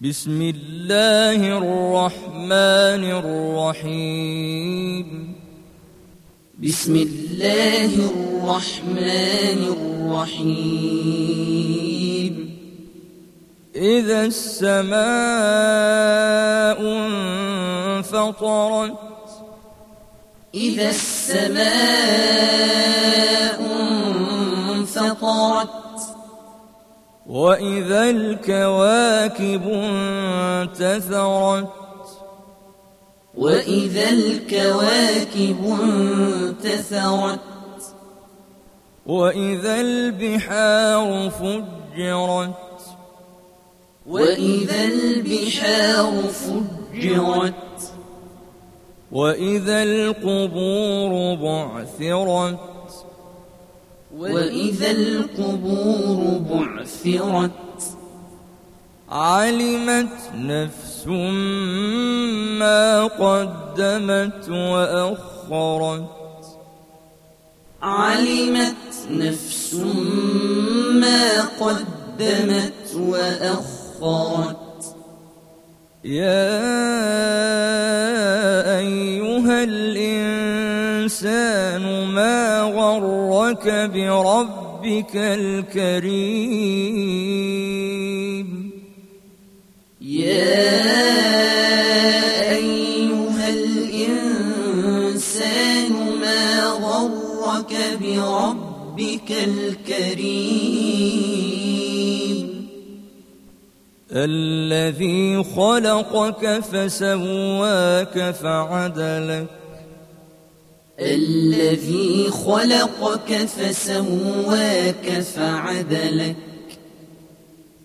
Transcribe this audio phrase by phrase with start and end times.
[0.00, 3.04] بسم الله الرحمن
[3.84, 5.34] الرحيم.
[6.62, 9.76] بسم الله الرحمن
[10.32, 12.34] الرحيم.
[13.76, 15.00] إذا السماء
[18.00, 18.96] انفطرت.
[20.54, 22.89] إذا السماء
[27.30, 29.62] وإذا الكواكب
[30.62, 31.68] انتثرت
[33.34, 37.40] وإذا الكواكب انتثرت
[39.06, 42.54] وإذا البحار فجرت
[44.06, 47.54] وإذا البحار فجرت
[49.12, 52.69] وإذا القبور بعثرت
[54.18, 57.50] وإذا القبور بعثرت
[59.08, 61.06] علمت نفس
[62.58, 66.06] ما قدمت وأخرت
[67.82, 68.74] علمت
[69.10, 69.74] نفس
[70.94, 74.56] ما قدمت وأخرت
[76.04, 76.50] يا
[78.78, 80.59] أيها الإنسان
[82.14, 86.50] ما غرك بربك الكريم.
[90.00, 90.60] يا
[92.50, 94.72] أيها الإنسان
[96.20, 100.90] ما غرك بربك الكريم.
[104.12, 109.59] الذي خلقك فسواك فعدلك
[111.00, 116.36] الذي خلقك فسواك فعدلك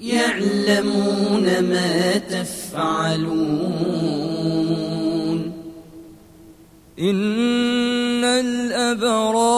[0.00, 3.52] يعلمون ما تفعلون.
[6.98, 9.51] إن الأبرار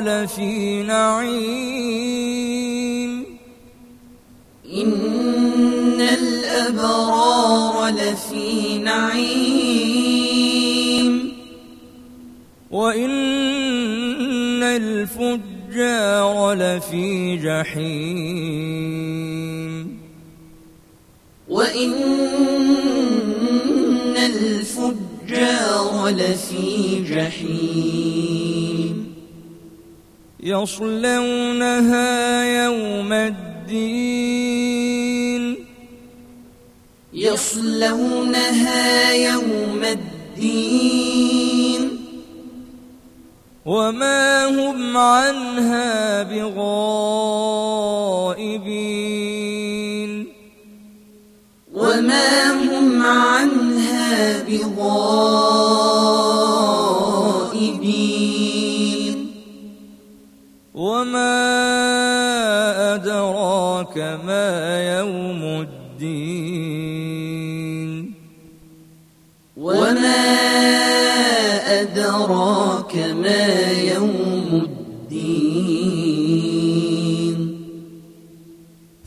[0.00, 2.06] لفي نعيم.
[4.72, 9.76] إن الأبرار لفي نعيم.
[12.70, 19.06] وإن الفجار لفي جحيم.
[21.48, 21.92] وإن
[24.16, 28.45] الفجار لفي جحيم.
[30.46, 34.76] يصلونها يوم الدين.
[37.12, 41.98] يصلونها يوم الدين.
[43.66, 47.45] وما هم عنها بغائبين
[60.76, 61.34] وما
[62.94, 64.48] أدراك ما
[64.98, 67.06] يوم الدين
[69.56, 70.24] وما
[71.80, 75.36] أدراك ما يوم الدين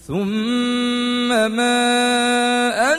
[0.08, 1.80] ثم ما
[2.96, 2.99] أدراك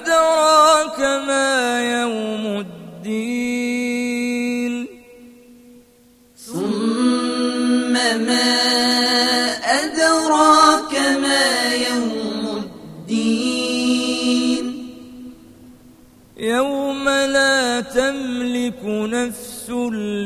[19.06, 19.70] نفس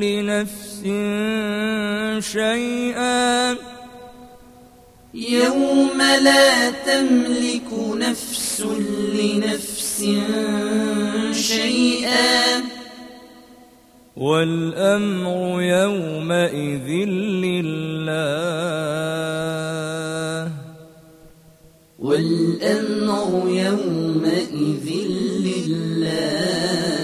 [0.02, 0.80] لنفس
[2.32, 3.52] شيئا.
[5.14, 8.66] يوم لا تملك نفس
[9.14, 10.04] لنفس
[11.32, 12.62] شيئا.
[14.16, 16.88] والأمر يومئذ
[17.44, 18.24] لله.
[21.98, 24.90] والأمر يومئذ
[25.40, 27.03] لله.